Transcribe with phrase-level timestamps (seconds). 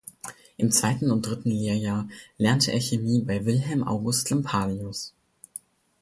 [0.57, 2.07] Im zweiten und dritten Lehrjahr
[2.39, 5.13] lernte er Chemie bei Wilhelm August Lampadius.